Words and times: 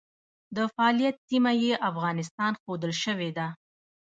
د 0.55 0.57
فعالیت 0.73 1.15
سیمه 1.29 1.51
یې 1.63 1.73
افغانستان 1.89 2.53
ښودل 2.61 2.91
شوې 3.03 3.29
ده. 3.37 3.47